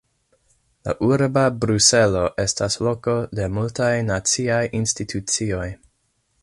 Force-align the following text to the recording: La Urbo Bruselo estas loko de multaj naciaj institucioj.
La 0.87 0.95
Urbo 1.07 1.43
Bruselo 1.65 2.23
estas 2.45 2.79
loko 2.89 3.15
de 3.41 3.49
multaj 3.59 3.93
naciaj 4.13 4.61
institucioj. 4.83 5.67